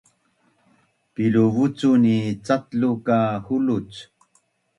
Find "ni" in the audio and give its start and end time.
2.03-2.15